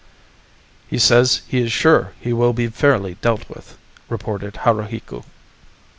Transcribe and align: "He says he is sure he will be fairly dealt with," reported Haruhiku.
"He 0.87 0.97
says 0.97 1.43
he 1.47 1.59
is 1.61 1.71
sure 1.71 2.13
he 2.19 2.33
will 2.33 2.53
be 2.53 2.67
fairly 2.69 3.17
dealt 3.21 3.47
with," 3.47 3.77
reported 4.09 4.55
Haruhiku. 4.65 5.23